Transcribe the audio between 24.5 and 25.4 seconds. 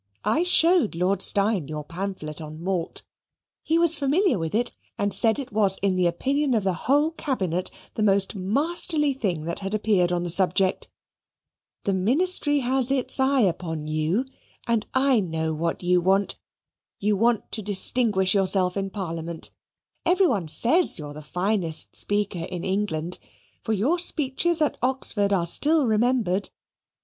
at Oxford